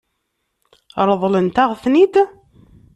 Ṛeḍlent-aɣ-ten-id? 1.07 2.15